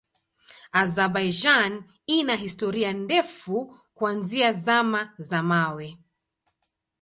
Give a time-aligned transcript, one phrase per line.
[0.81, 5.97] Azerbaijan ina historia ndefu kuanzia Zama za Mawe.